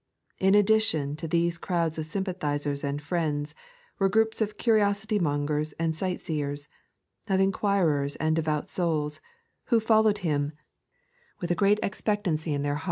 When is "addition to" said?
0.55-1.27